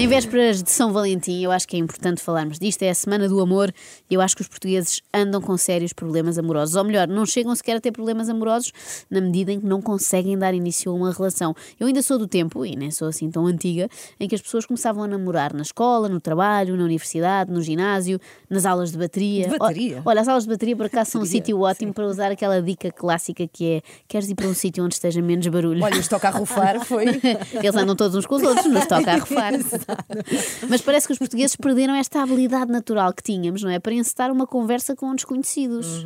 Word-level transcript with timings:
Em 0.00 0.06
vésperas 0.06 0.62
de 0.62 0.70
São 0.70 0.92
Valentim, 0.92 1.42
eu 1.42 1.50
acho 1.50 1.66
que 1.66 1.74
é 1.74 1.80
importante 1.80 2.22
falarmos 2.22 2.56
disto. 2.56 2.84
É 2.84 2.90
a 2.90 2.94
semana 2.94 3.28
do 3.28 3.40
amor 3.40 3.74
e 4.08 4.14
eu 4.14 4.20
acho 4.20 4.36
que 4.36 4.42
os 4.42 4.46
portugueses 4.46 5.02
andam 5.12 5.40
com 5.40 5.56
sérios 5.56 5.92
problemas 5.92 6.38
amorosos. 6.38 6.76
Ou 6.76 6.84
melhor, 6.84 7.08
não 7.08 7.26
chegam 7.26 7.52
sequer 7.56 7.78
a 7.78 7.80
ter 7.80 7.90
problemas 7.90 8.28
amorosos 8.28 8.72
na 9.10 9.20
medida 9.20 9.50
em 9.50 9.58
que 9.58 9.66
não 9.66 9.82
conseguem 9.82 10.38
dar 10.38 10.54
início 10.54 10.92
a 10.92 10.94
uma 10.94 11.12
relação. 11.12 11.52
Eu 11.80 11.88
ainda 11.88 12.00
sou 12.00 12.16
do 12.16 12.28
tempo, 12.28 12.64
e 12.64 12.76
nem 12.76 12.92
sou 12.92 13.08
assim 13.08 13.28
tão 13.28 13.44
antiga, 13.44 13.88
em 14.20 14.28
que 14.28 14.36
as 14.36 14.40
pessoas 14.40 14.64
começavam 14.64 15.02
a 15.02 15.08
namorar 15.08 15.52
na 15.52 15.62
escola, 15.62 16.08
no 16.08 16.20
trabalho, 16.20 16.76
na 16.76 16.84
universidade, 16.84 17.50
no 17.50 17.60
ginásio, 17.60 18.20
nas 18.48 18.64
aulas 18.64 18.92
de 18.92 18.98
bateria. 18.98 19.48
De 19.48 19.58
bateria? 19.58 20.00
Olha, 20.04 20.20
as 20.20 20.28
aulas 20.28 20.44
de 20.44 20.50
bateria 20.50 20.76
por 20.76 20.86
acaso 20.86 21.10
são 21.10 21.22
um 21.22 21.26
sítio 21.26 21.58
ótimo 21.58 21.92
para 21.92 22.06
usar 22.06 22.30
aquela 22.30 22.62
dica 22.62 22.92
clássica 22.92 23.48
que 23.48 23.66
é 23.66 23.82
queres 24.06 24.30
ir 24.30 24.36
para 24.36 24.46
um 24.46 24.54
sítio 24.54 24.84
onde 24.84 24.94
esteja 24.94 25.20
menos 25.20 25.44
barulho. 25.48 25.82
Olha, 25.82 25.98
isto 25.98 26.10
toca 26.10 26.28
a 26.28 26.30
rufar 26.30 26.78
foi. 26.86 27.06
Eles 27.06 27.74
andam 27.74 27.96
todos 27.96 28.14
uns 28.14 28.26
com 28.26 28.36
os 28.36 28.44
outros, 28.44 28.68
mas 28.68 28.86
toca 28.86 29.10
a 29.10 29.16
rufar. 29.16 29.54
Mas 30.68 30.80
parece 30.80 31.06
que 31.06 31.12
os 31.12 31.18
portugueses 31.18 31.56
perderam 31.56 31.94
esta 31.94 32.22
habilidade 32.22 32.70
natural 32.70 33.12
que 33.12 33.22
tínhamos, 33.22 33.62
não 33.62 33.70
é? 33.70 33.78
Para 33.78 33.92
encetar 33.94 34.30
uma 34.30 34.46
conversa 34.46 34.94
com 34.94 35.14
desconhecidos. 35.14 36.04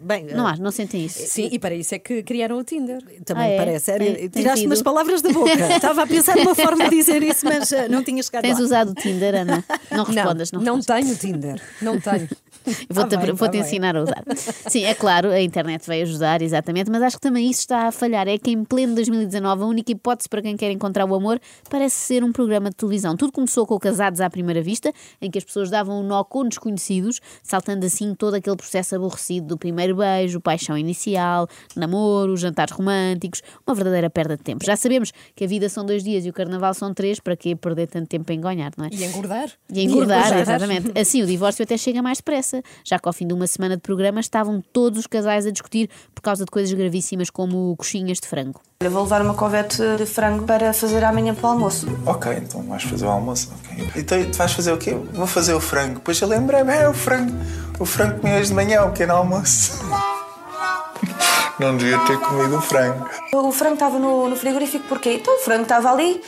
Bem, 0.00 0.24
Não 0.34 0.48
eh, 0.48 0.52
há, 0.52 0.56
não 0.56 0.70
sentem 0.70 1.04
isso? 1.04 1.18
Sim, 1.26 1.48
e 1.52 1.58
para 1.58 1.74
isso 1.74 1.94
é 1.94 1.98
que 1.98 2.22
criaram 2.22 2.58
o 2.58 2.64
Tinder. 2.64 3.02
Também 3.24 3.44
Ah, 3.44 3.48
é? 3.48 3.56
parece. 3.56 3.90
Era- 3.90 4.04
Tem- 4.04 4.28
Tiraste 4.28 4.66
umas 4.66 4.82
palavras 4.82 5.22
da 5.22 5.30
boca. 5.32 5.50
Estava 5.76 6.02
a 6.02 6.06
pensar 6.06 6.36
numa 6.36 6.54
forma 6.54 6.84
de 6.88 6.96
dizer 6.96 7.22
isso, 7.22 7.44
mas 7.44 7.72
eh, 7.72 7.88
não 7.88 8.02
tinha 8.02 8.22
chegado 8.22 8.42
Tens 8.42 8.58
lá. 8.58 8.64
usado 8.64 8.90
o 8.90 8.94
Tinder, 8.94 9.34
Ana? 9.34 9.64
Não 9.90 10.04
respondas, 10.04 10.52
não, 10.52 10.60
não, 10.62 10.76
respondas. 10.76 11.04
tenho 11.04 11.16
Tinder. 11.34 11.62
Não 11.82 12.00
tenho. 12.00 12.28
Vou-te 12.88 13.10
Tá 13.10 13.18
vou-te 13.18 13.38
tá 13.38 13.48
bem. 13.48 13.60
ensinar 13.60 13.96
a 13.96 14.02
usar. 14.02 14.22
Sim, 14.68 14.84
é 14.84 14.94
claro, 14.94 15.30
a 15.30 15.40
internet 15.40 15.86
vai 15.86 16.02
ajudar, 16.02 16.42
exatamente, 16.42 16.90
mas 16.90 17.02
acho 17.02 17.16
que 17.16 17.22
também 17.22 17.50
isso 17.50 17.60
está 17.60 17.88
a 17.88 17.92
falhar. 17.92 18.28
É 18.28 18.38
que 18.38 18.50
em 18.50 18.64
pleno 18.64 18.94
2019 18.94 19.62
a 19.62 19.66
única 19.66 19.92
hipótese 19.92 20.28
para 20.28 20.42
quem 20.42 20.56
quer 20.56 20.70
encontrar 20.70 21.04
o 21.06 21.14
amor 21.14 21.40
parece 21.68 21.96
ser 21.96 22.24
um 22.24 22.32
programa 22.32 22.70
de 22.70 22.76
televisão. 22.76 23.16
Tudo 23.16 23.32
começou 23.32 23.66
com 23.66 23.74
o 23.74 23.80
Casados 23.80 24.20
à 24.20 24.28
Primeira 24.28 24.62
Vista, 24.62 24.92
em 25.20 25.30
que 25.30 25.38
as 25.38 25.44
pessoas 25.44 25.70
davam 25.70 26.00
um 26.00 26.02
nó 26.06 26.22
com 26.24 26.46
desconhecidos, 26.46 27.20
saltando 27.42 27.86
assim 27.86 28.14
todo 28.14 28.34
aquele 28.34 28.56
processo 28.56 28.94
aborrecido 28.96 29.48
do 29.48 29.58
primeiro 29.58 29.96
beijo, 29.96 30.40
paixão 30.40 30.76
inicial, 30.76 31.48
namoro, 31.76 32.36
jantares 32.36 32.72
românticos, 32.74 33.42
uma 33.66 33.74
verdadeira 33.74 34.10
perda 34.10 34.36
de 34.36 34.42
tempo. 34.42 34.64
Já 34.64 34.76
sabemos 34.76 35.12
que 35.34 35.44
a 35.44 35.46
vida 35.46 35.68
são 35.68 35.84
dois 35.84 36.02
dias 36.02 36.24
e 36.26 36.30
o 36.30 36.32
carnaval 36.32 36.74
são 36.74 36.92
três, 36.94 37.20
para 37.20 37.36
que 37.36 37.54
perder 37.54 37.86
tanto 37.88 38.08
tempo 38.08 38.30
a 38.30 38.34
engonhar, 38.34 38.72
não 38.76 38.86
é? 38.86 38.88
E 38.92 39.04
engordar. 39.04 39.50
E 39.72 39.80
a 39.80 39.82
engordar, 39.82 40.38
exatamente. 40.38 40.98
Assim, 40.98 41.22
o 41.22 41.26
divórcio 41.26 41.62
até 41.62 41.76
chega 41.76 42.02
mais 42.02 42.18
depressa, 42.18 42.49
já 42.84 42.98
que 42.98 43.08
ao 43.08 43.12
fim 43.12 43.26
de 43.26 43.34
uma 43.34 43.46
semana 43.46 43.76
de 43.76 43.82
programa 43.82 44.20
estavam 44.20 44.62
todos 44.72 45.00
os 45.00 45.06
casais 45.06 45.46
a 45.46 45.50
discutir 45.50 45.88
por 46.14 46.22
causa 46.22 46.44
de 46.44 46.50
coisas 46.50 46.72
gravíssimas 46.72 47.30
como 47.30 47.74
coxinhas 47.76 48.18
de 48.18 48.26
frango. 48.26 48.60
Eu 48.80 48.90
vou 48.90 49.02
levar 49.02 49.20
uma 49.22 49.34
covete 49.34 49.82
de 49.98 50.06
frango 50.06 50.44
para 50.44 50.72
fazer 50.72 51.04
amanhã 51.04 51.34
para 51.34 51.48
o 51.48 51.52
almoço. 51.52 51.86
Ok, 52.06 52.32
então 52.32 52.62
vais 52.62 52.82
fazer 52.82 53.04
o 53.04 53.10
almoço. 53.10 53.52
ok. 53.64 53.92
Então 53.96 54.30
tu 54.30 54.38
vais 54.38 54.52
fazer 54.52 54.72
o 54.72 54.78
quê? 54.78 54.94
Vou 55.12 55.26
fazer 55.26 55.54
o 55.54 55.60
frango. 55.60 55.94
Depois 55.96 56.20
eu 56.20 56.28
lembrei-me, 56.28 56.72
é 56.72 56.88
o 56.88 56.94
frango. 56.94 57.32
O 57.78 57.84
frango 57.84 58.14
que 58.14 58.20
comi 58.20 58.34
hoje 58.34 58.48
de 58.48 58.54
manhã, 58.54 58.82
o 58.84 58.90
pequeno 58.90 59.14
almoço. 59.14 59.80
Não 61.60 61.76
devia 61.76 61.98
ter 62.06 62.18
comido 62.20 62.56
o 62.56 62.60
frango. 62.62 63.06
O 63.34 63.52
frango 63.52 63.74
estava 63.74 63.98
no, 63.98 64.28
no 64.28 64.36
frigorífico 64.36 64.88
porquê? 64.88 65.14
Então 65.14 65.36
o 65.36 65.40
frango 65.40 65.62
estava 65.64 65.92
ali. 65.92 66.22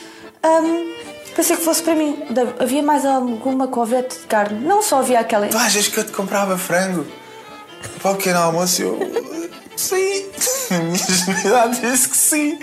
hum, 0.45 1.12
pensei 1.35 1.57
que 1.57 1.63
fosse 1.63 1.83
para 1.83 1.95
mim. 1.95 2.17
Havia 2.59 2.83
mais 2.83 3.05
alguma 3.05 3.67
covete 3.67 4.19
de 4.19 4.25
carne? 4.25 4.65
Não 4.65 4.81
só 4.81 4.99
havia 4.99 5.19
aquela. 5.19 5.47
Tu 5.47 5.57
achas 5.57 5.87
que 5.87 5.99
eu 5.99 6.03
te 6.03 6.11
comprava 6.11 6.57
frango 6.57 7.05
para 8.01 8.11
o 8.11 8.15
pequeno 8.15 8.39
almoço? 8.39 8.81
Eu, 8.81 8.99
sim. 9.75 10.25
A 10.71 10.77
minha 10.79 10.95
ingenuidade 10.95 11.81
disse 11.81 12.09
que 12.09 12.17
sim. 12.17 12.59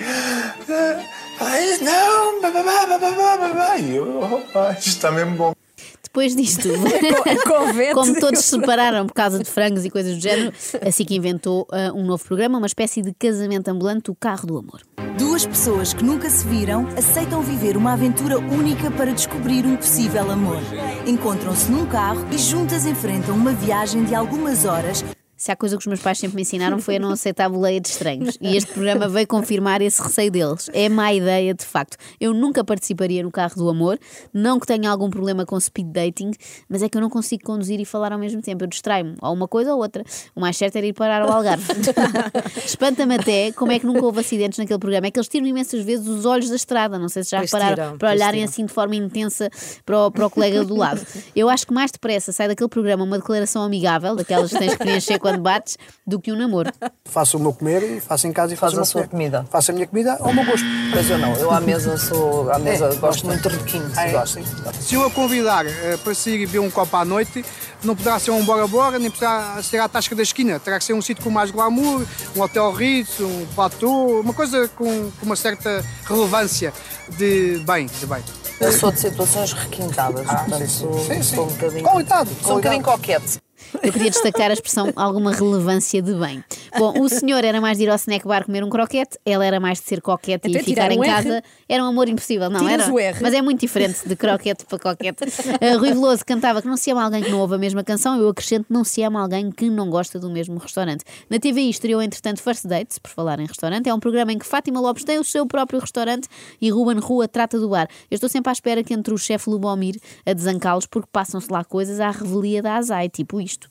Ela 1.41 1.59
disse, 1.59 1.84
não, 1.84 2.41
bababá, 2.41 2.87
bababá, 2.87 3.37
babá. 3.37 3.77
E 3.78 3.97
eu, 3.97 4.21
opa, 4.21 4.73
isto 4.73 4.89
está 4.89 5.11
mesmo 5.11 5.37
bom. 5.37 5.55
Depois 6.03 6.34
disto, 6.34 6.69
Covete. 7.47 7.94
como 7.94 8.19
todos 8.19 8.41
se 8.41 8.50
separaram 8.50 9.06
por 9.06 9.15
causa 9.15 9.39
de 9.39 9.49
frangos 9.49 9.84
e 9.84 9.91
coisas 9.91 10.17
do 10.17 10.21
género, 10.21 10.53
assim 10.84 11.05
que 11.05 11.15
inventou 11.15 11.69
ah, 11.71 11.93
um 11.94 12.05
novo 12.05 12.25
programa, 12.25 12.59
uma 12.59 12.67
espécie 12.67 13.00
de 13.00 13.15
casamento 13.15 13.69
ambulante, 13.69 14.11
o 14.11 14.15
carro 14.17 14.44
do 14.44 14.59
amor. 14.59 14.81
Duas 15.19 15.47
pessoas 15.47 15.93
que 15.93 16.04
nunca 16.04 16.31
se 16.31 16.47
viram 16.47 16.88
aceitam 16.97 17.43
viver 17.43 17.76
uma 17.76 17.93
aventura 17.93 18.38
única 18.38 18.91
para 18.91 19.12
descobrir 19.12 19.66
um 19.66 19.76
possível 19.76 20.31
amor. 20.31 20.59
Encontram-se 21.06 21.71
num 21.71 21.87
carro 21.87 22.26
e 22.31 22.38
juntas 22.38 22.87
enfrentam 22.87 23.34
uma 23.34 23.53
viagem 23.53 24.04
de 24.04 24.15
algumas 24.15 24.65
horas 24.65 25.04
Se 25.41 25.51
há 25.51 25.56
coisa 25.56 25.75
que 25.75 25.81
os 25.81 25.87
meus 25.87 26.01
pais 26.01 26.19
sempre 26.19 26.37
me 26.37 26.43
ensinaram 26.43 26.78
foi 26.81 26.97
a 26.97 26.99
não 26.99 27.12
aceitar 27.12 27.49
boleia 27.49 27.81
de 27.81 27.89
estranhos. 27.89 28.37
E 28.43 28.59
este 28.59 28.75
programa 28.75 29.09
veio 29.09 29.27
confirmar 29.27 29.81
esse 29.81 30.03
receio 30.03 30.31
deles. 30.31 30.69
É 30.71 30.87
má 30.87 31.15
ideia, 31.15 31.55
de 31.55 31.65
facto. 31.65 31.97
Eu 32.21 32.34
nunca 32.34 32.62
participaria 32.62 33.23
no 33.23 33.31
carro 33.31 33.55
do 33.56 33.67
amor, 33.71 33.99
não 34.34 34.61
que 34.61 34.67
tenha 34.67 34.91
algum 34.91 35.09
problema 35.09 35.47
com 35.47 35.59
speed 35.59 35.87
dating, 35.87 36.33
mas 36.69 36.83
é 36.83 36.91
que 36.91 36.99
eu 36.99 37.00
não 37.00 37.09
consigo 37.09 37.43
conduzir 37.43 37.81
e 37.81 37.87
falar 37.87 38.12
ao 38.12 38.19
mesmo 38.19 38.43
tempo. 38.43 38.65
Eu 38.65 38.69
distraio-me, 38.69 39.17
ou 39.23 39.33
uma 39.33 39.49
coisa 39.49 39.73
ou 39.73 39.81
outra. 39.81 40.05
O 40.37 40.43
mais 40.43 40.59
certo 40.59 40.77
era 40.77 40.87
ir 40.87 40.93
parar 40.93 41.23
ao 41.23 41.33
Algarve. 41.33 41.65
Espanta-me 42.62 43.15
até 43.15 43.50
como 43.53 43.73
é 43.73 43.79
que 43.79 43.87
nunca 43.87 44.05
houve 44.05 44.21
acidentes 44.21 44.59
naquele 44.59 44.79
programa. 44.79 45.06
É 45.06 45.11
que 45.11 45.19
eles 45.19 45.29
tiram 45.29 45.47
imensas 45.47 45.83
vezes 45.83 46.06
os 46.06 46.27
olhos 46.27 46.50
da 46.50 46.56
estrada. 46.56 46.99
Não 46.99 47.09
sei 47.09 47.25
se 47.25 47.31
já 47.31 47.39
Pois 47.39 47.50
repararam, 47.50 47.84
tiram, 47.84 47.99
para 47.99 48.11
olharem 48.11 48.41
tiram. 48.41 48.50
assim 48.53 48.67
de 48.67 48.73
forma 48.75 48.95
intensa 48.95 49.49
para 49.87 50.05
o, 50.05 50.11
para 50.11 50.27
o 50.27 50.31
colega 50.31 50.62
do 50.67 50.77
lado. 50.77 51.00
Eu 51.34 51.49
acho 51.49 51.67
que 51.67 51.73
mais 51.73 51.91
depressa 51.91 52.31
sai 52.31 52.47
daquele 52.47 52.69
programa 52.69 53.05
uma 53.05 53.17
declaração 53.17 53.62
amigável, 53.62 54.15
daquelas 54.15 54.53
que 54.53 54.59
tens 54.59 54.73
que 54.73 54.79
preencher 54.79 55.19
quando 55.33 55.43
bates, 55.43 55.77
do 56.07 56.21
que 56.21 56.33
um 56.33 56.37
namoro. 56.37 56.71
Faço 57.05 57.37
o 57.37 57.41
meu 57.41 57.53
comer 57.53 57.83
e 57.83 58.01
faço 58.01 58.27
em 58.27 58.33
casa 58.33 58.55
e 58.55 58.57
faço 58.57 58.81
a 58.81 58.85
sua 58.85 59.03
comer. 59.03 59.11
comida. 59.11 59.47
Faço 59.51 59.71
a 59.71 59.75
minha 59.75 59.87
comida 59.87 60.17
ao 60.21 60.33
meu 60.33 60.45
gosto. 60.45 60.65
Pois 60.93 61.11
eu 61.11 61.19
não, 61.19 61.35
eu 61.37 61.51
à 61.51 61.61
mesa 61.61 61.97
sou. 61.97 62.51
À 62.51 62.59
mesa 62.59 62.87
É, 62.87 62.95
gosto 62.97 63.27
muito 63.27 63.49
de 63.49 63.57
requinte, 63.57 63.93
Ah, 63.97 64.09
é? 64.09 64.13
gosto. 64.13 64.41
Se 64.81 64.95
eu 64.95 65.05
a 65.07 65.11
convidar 65.11 65.67
eh, 65.67 65.97
para 66.03 66.15
sair 66.15 66.41
e 66.43 66.47
beber 66.47 66.61
um 66.61 66.71
copo 66.71 66.97
à 66.97 67.05
noite, 67.05 67.45
não 67.83 67.97
poderá 67.97 68.19
ser 68.19 68.31
um 68.31 68.45
bora-bora, 68.45 68.99
nem 68.99 69.11
poderá 69.11 69.63
ser 69.63 69.79
à 69.79 69.89
tasca 69.89 70.15
da 70.15 70.23
esquina. 70.23 70.61
Terá 70.61 70.79
que 70.79 70.85
ser 70.85 70.93
um 70.93 71.03
sítio 71.03 71.23
com 71.25 71.31
mais 71.31 71.51
glamour, 71.51 72.05
um 72.37 72.41
hotel 72.41 72.71
Ritz, 72.73 73.21
um 73.21 73.47
platô, 73.55 74.21
uma 74.21 74.33
coisa 74.35 74.69
com, 74.69 75.11
com 75.11 75.27
uma 75.27 75.37
certa 75.37 75.85
relevância 76.05 76.73
de 77.17 77.59
bem, 77.67 77.87
de 77.87 78.07
bem. 78.07 78.23
Eu 78.61 78.73
sou 78.73 78.93
de 78.93 79.01
situações 79.01 79.53
requintadas, 79.55 80.27
portanto 80.27 80.69
sou, 80.69 80.95
Ah, 80.95 81.01
Sim, 81.15 81.23
sim. 81.23 81.35
sou 81.35 81.45
um 81.47 81.49
bocadinho. 81.49 81.83
Qualidade, 81.83 82.31
Sou 82.43 82.53
um 82.53 82.57
bocadinho 82.57 82.83
coquete. 82.85 83.39
Eu 83.82 83.92
queria 83.92 84.10
destacar 84.10 84.50
a 84.50 84.54
expressão 84.54 84.92
alguma 84.97 85.32
relevância 85.32 86.00
de 86.03 86.14
bem. 86.14 86.42
Bom, 86.78 87.00
o 87.00 87.08
senhor 87.08 87.44
era 87.44 87.60
mais 87.60 87.78
de 87.78 87.84
ir 87.84 87.91
ao 87.91 87.97
snack 87.97 88.26
bar 88.26 88.44
comer 88.44 88.64
um 88.64 88.69
croquete, 88.69 89.19
ela 89.25 89.44
era 89.44 89.58
mais 89.58 89.81
de 89.81 89.86
ser 89.86 90.00
coquete 90.00 90.48
Até 90.48 90.60
e 90.60 90.62
ficar 90.62 90.91
em 90.91 90.98
um 90.98 91.04
R. 91.04 91.12
casa. 91.12 91.42
Era 91.69 91.84
um 91.84 91.88
amor 91.88 92.08
impossível, 92.08 92.48
não 92.50 92.60
Tiras 92.60 92.84
era? 92.84 92.92
o 92.92 92.98
R. 92.98 93.19
Mas 93.20 93.34
é 93.34 93.42
muito 93.42 93.60
diferente 93.60 94.08
de 94.08 94.16
croquete 94.16 94.64
para 94.66 94.78
coquete. 94.78 95.25
Uh, 95.25 95.78
Rui 95.78 95.92
Veloso 95.92 96.25
cantava 96.25 96.62
que 96.62 96.69
não 96.69 96.76
se 96.76 96.91
ama 96.91 97.04
alguém 97.04 97.22
que 97.22 97.31
não 97.31 97.41
ouve 97.41 97.54
a 97.54 97.58
mesma 97.58 97.82
canção, 97.82 98.19
eu 98.20 98.28
acrescento 98.28 98.66
não 98.70 98.84
se 98.84 99.03
ama 99.03 99.20
alguém 99.20 99.50
que 99.50 99.69
não 99.69 99.91
gosta 99.91 100.19
do 100.19 100.31
mesmo 100.31 100.58
restaurante. 100.58 101.04
Na 101.28 101.38
TVI 101.38 101.70
estreou, 101.70 102.00
entretanto, 102.03 102.42
First 102.42 102.66
Dates, 102.66 102.98
por 102.98 103.10
falar 103.10 103.41
em 103.41 103.47
restaurante. 103.47 103.88
É 103.88 103.94
um 103.94 104.00
programa 104.00 104.32
em 104.32 104.38
que 104.38 104.47
Fátima 104.47 104.81
Lopes 104.81 105.04
tem 105.04 105.19
o 105.19 105.25
seu 105.25 105.47
próprio 105.47 105.81
restaurante 105.81 106.28
e 106.60 106.70
Ruben 106.70 106.98
Rua 106.98 107.28
trata 107.28 107.58
do 107.58 107.69
bar. 107.69 107.88
Eu 108.10 108.14
estou 108.14 108.28
sempre 108.28 108.50
à 108.50 108.52
espera 108.52 108.82
que 108.82 108.94
entre 108.94 109.12
o 109.12 109.19
chefe 109.19 109.48
Lubomir 109.50 109.97
a 110.25 110.32
desancá-los 110.32 110.87
porque 110.87 111.08
passam-se 111.10 111.50
lá 111.50 111.64
coisas 111.64 112.00
à 112.00 112.10
revelia 112.10 112.62
da 112.62 112.76
Azai, 112.76 113.08
tipo 113.08 113.41
isto. 113.41 113.69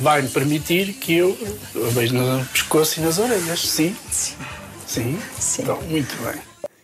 Vai-me 0.00 0.28
permitir 0.28 0.92
que 0.94 1.14
eu 1.14 1.36
eu 1.74 1.90
beijo 1.92 2.14
no 2.14 2.44
pescoço 2.46 3.00
e 3.00 3.02
nas 3.02 3.18
orelhas. 3.18 3.60
Sim? 3.60 3.94
Sim? 4.10 5.18
Sim. 5.38 5.62
Então, 5.62 5.80
muito 5.82 6.16
bem. 6.22 6.40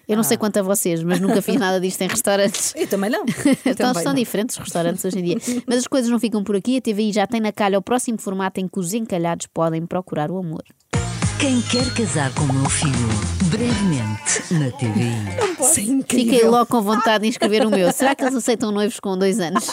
Eu 0.07 0.17
não 0.17 0.23
sei 0.23 0.37
quanto 0.37 0.59
a 0.59 0.63
vocês, 0.63 1.03
mas 1.03 1.19
nunca 1.19 1.41
fiz 1.41 1.57
nada 1.57 1.81
disto 1.81 2.03
em 2.03 2.09
restaurantes. 2.09 2.75
Eu 2.77 2.87
também 2.87 3.09
não. 3.09 3.25
Então 3.65 3.89
Também 3.89 4.03
são 4.03 4.13
não. 4.13 4.21
diferentes 4.21 4.57
os 4.57 4.63
restaurantes 4.63 5.03
hoje 5.03 5.19
em 5.19 5.23
dia. 5.23 5.37
Mas 5.67 5.79
as 5.79 5.87
coisas 5.87 6.11
não 6.11 6.21
ficam 6.21 6.45
por 6.45 6.55
aqui. 6.57 6.77
A 6.77 6.81
TVI 6.81 7.13
já 7.13 7.27
tem 7.27 7.41
na 7.41 7.53
calha 7.53 7.79
o 7.79 7.83
próximo 7.83 8.19
formato 8.21 8.61
em 8.61 8.69
que 8.69 8.79
os 8.79 8.93
encalhados 8.93 9.47
podem 9.47 9.87
procurar 9.87 10.31
o 10.31 10.37
amor. 10.37 10.63
Quem 11.39 11.61
quer 11.63 11.93
casar 11.95 12.33
com 12.35 12.45
o 12.45 12.53
meu 12.53 12.71
filho? 12.71 12.95
Brevemente 13.45 14.55
na. 14.55 14.67
Isso 15.61 15.81
é 15.81 15.83
incrível. 15.83 16.33
Fiquei 16.35 16.49
logo 16.49 16.67
com 16.67 16.83
vontade 16.83 17.23
de 17.23 17.29
inscrever 17.29 17.67
o 17.67 17.71
meu. 17.71 17.93
Será 17.93 18.15
que 18.15 18.23
eles 18.25 18.35
aceitam 18.35 18.73
noivos 18.73 18.99
com 19.01 19.17
dois 19.17 19.39
anos? 19.41 19.71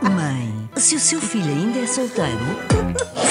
Mãe, 0.00 0.70
se 0.76 0.94
o 0.96 1.00
seu 1.00 1.20
filho 1.20 1.50
ainda 1.50 1.80
é 1.80 1.86
solteiro, 1.86 2.38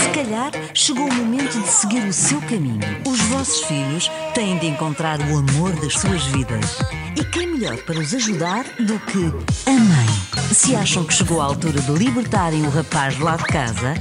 se 0.03 0.09
calhar 0.09 0.51
chegou 0.73 1.07
o 1.07 1.13
momento 1.13 1.59
de 1.59 1.67
seguir 1.67 2.03
o 2.07 2.13
seu 2.13 2.41
caminho. 2.41 2.79
Os 3.07 3.19
vossos 3.21 3.63
filhos 3.63 4.11
têm 4.33 4.57
de 4.59 4.67
encontrar 4.67 5.19
o 5.21 5.37
amor 5.37 5.71
das 5.81 5.93
suas 5.93 6.23
vidas. 6.27 6.79
E 7.15 7.23
quem 7.25 7.47
melhor 7.47 7.77
para 7.77 7.99
os 7.99 8.13
ajudar 8.13 8.65
do 8.79 8.99
que 8.99 9.25
a 9.65 9.71
mãe? 9.71 10.26
Se 10.51 10.75
acham 10.75 11.03
que 11.03 11.13
chegou 11.13 11.41
a 11.41 11.45
altura 11.45 11.79
de 11.79 11.91
libertarem 11.91 12.65
o 12.65 12.69
rapaz 12.69 13.17
lá 13.19 13.35
de 13.35 13.43
casa, 13.45 13.93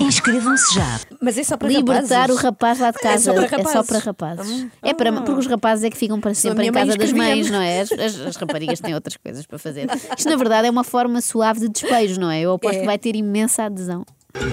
inscrevam-se 0.00 0.74
já. 0.74 1.00
Mas 1.20 1.38
é 1.38 1.44
só 1.44 1.56
para 1.56 1.68
Libertar 1.68 2.28
rapazes. 2.28 2.36
o 2.36 2.42
rapaz 2.46 2.78
lá 2.80 2.90
de 2.90 2.98
É 2.98 3.00
casa. 3.00 3.24
só 3.24 3.32
para 3.34 3.44
É 3.44 3.48
só 3.48 3.56
rapazes. 3.56 3.86
para 3.86 3.98
rapazes. 3.98 4.66
É 4.82 4.94
para, 4.94 5.12
porque 5.12 5.30
os 5.32 5.46
rapazes 5.46 5.84
é 5.84 5.90
que 5.90 5.96
ficam 5.96 6.20
para 6.20 6.34
sempre 6.34 6.66
em 6.66 6.72
casa 6.72 6.96
das 6.96 7.12
mães, 7.12 7.50
não 7.50 7.60
é? 7.60 7.80
As, 7.80 7.92
as- 7.92 8.20
as 8.20 8.36
raparigas 8.36 8.80
têm 8.80 8.94
outras 8.94 9.16
coisas 9.16 9.46
para 9.46 9.58
fazer. 9.58 9.86
Isto, 10.16 10.28
na 10.28 10.36
verdade, 10.36 10.66
é 10.66 10.70
uma 10.70 10.84
forma 10.84 11.20
suave 11.20 11.60
de 11.60 11.68
despejo, 11.68 12.20
não 12.20 12.30
é? 12.30 12.40
Eu 12.40 12.52
aposto 12.54 12.80
que 12.80 12.86
vai 12.86 12.98
ter 12.98 13.14
imensa 13.16 13.64
adesão. 13.64 14.04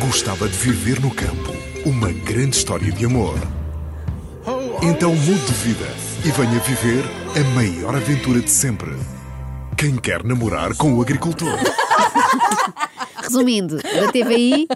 Gostava 0.06 0.48
de 0.48 0.58
viver 0.58 1.00
no 1.02 1.12
campo. 1.12 1.54
Uma 1.86 2.12
grande 2.12 2.56
história 2.56 2.92
de 2.92 3.06
amor. 3.06 3.36
Então 4.82 5.14
mude 5.14 5.46
de 5.46 5.54
vida 5.54 5.86
e 6.26 6.32
venha 6.32 6.60
viver 6.60 7.04
a 7.36 7.44
maior 7.56 7.96
aventura 7.96 8.40
de 8.40 8.50
sempre. 8.50 8.92
Quem 9.80 9.96
quer 9.96 10.26
namorar 10.26 10.76
com 10.76 10.94
o 10.94 11.02
agricultor? 11.02 11.58
Resumindo, 13.30 13.78
da 13.78 14.12
TVI 14.12 14.68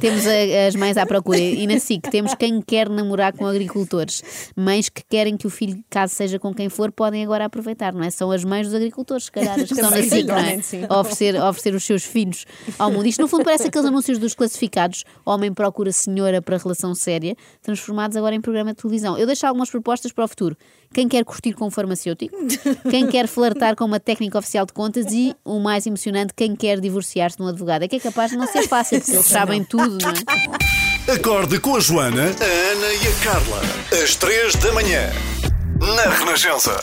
temos 0.00 0.26
a- 0.26 0.66
as 0.68 0.74
mães 0.74 0.96
à 0.96 1.04
procura 1.06 1.38
e 1.38 1.66
na 1.66 1.78
SIC 1.78 2.10
temos 2.10 2.34
quem 2.34 2.60
quer 2.62 2.88
namorar 2.88 3.32
com 3.32 3.46
agricultores. 3.46 4.22
Mães 4.56 4.88
que 4.88 5.02
querem 5.08 5.36
que 5.36 5.46
o 5.46 5.50
filho, 5.50 5.78
caso 5.90 6.14
seja 6.14 6.38
com 6.38 6.54
quem 6.54 6.68
for, 6.68 6.90
podem 6.90 7.22
agora 7.22 7.44
aproveitar, 7.44 7.92
não 7.92 8.02
é? 8.02 8.10
São 8.10 8.30
as 8.30 8.44
mães 8.44 8.66
dos 8.66 8.74
agricultores, 8.74 9.24
se 9.26 9.32
calhar, 9.32 9.58
as 9.60 9.66
que 9.68 9.74
estão 9.74 9.90
na 9.90 10.02
SIC, 10.02 10.26
não 10.26 10.36
é? 10.38 10.60
A 10.88 11.00
oferecer, 11.00 11.36
a 11.36 11.48
oferecer 11.48 11.74
os 11.74 11.84
seus 11.84 12.02
filhos 12.04 12.44
ao 12.78 12.90
mundo. 12.90 13.06
Isto 13.06 13.20
no 13.22 13.28
fundo 13.28 13.44
parece 13.44 13.68
aqueles 13.68 13.86
anúncios 13.86 14.18
dos 14.18 14.34
classificados: 14.34 15.04
homem 15.24 15.52
procura 15.52 15.92
senhora 15.92 16.40
para 16.40 16.56
relação 16.56 16.94
séria, 16.94 17.36
transformados 17.62 18.16
agora 18.16 18.34
em 18.34 18.40
programa 18.40 18.70
de 18.72 18.76
televisão. 18.80 19.18
Eu 19.18 19.26
deixo 19.26 19.46
algumas 19.46 19.70
propostas 19.70 20.12
para 20.12 20.24
o 20.24 20.28
futuro. 20.28 20.56
Quem 20.94 21.06
quer 21.06 21.22
curtir 21.22 21.52
com 21.52 21.66
um 21.66 21.70
farmacêutico, 21.70 22.34
quem 22.90 23.06
quer 23.08 23.26
flertar 23.28 23.76
com 23.76 23.84
uma 23.84 24.00
técnica 24.00 24.38
oficial 24.38 24.64
de 24.64 24.72
contas 24.72 25.12
e, 25.12 25.34
o 25.44 25.58
mais 25.60 25.86
emocionante, 25.86 26.32
quem 26.34 26.56
quer 26.56 26.80
divorciar-se 26.80 27.36
de 27.36 27.42
um 27.42 27.46
advogado. 27.48 27.82
É 27.82 27.88
que 27.88 27.96
é 27.98 28.00
capaz 28.00 28.30
de 28.30 28.36
não 28.36 28.46
ser 28.46 28.66
fácil, 28.66 28.98
porque 29.00 29.12
eles 29.12 29.26
sabem 29.26 29.64
tudo, 29.64 29.98
não 30.00 30.10
é? 30.10 31.12
Acorde 31.12 31.58
com 31.58 31.76
a 31.76 31.80
Joana, 31.80 32.22
a 32.22 32.72
Ana 32.72 32.92
e 32.92 33.08
a 33.08 33.24
Carla. 33.24 33.62
Às 34.02 34.14
três 34.14 34.54
da 34.56 34.72
manhã. 34.72 35.10
Na 35.80 36.10
Renascença. 36.14 36.76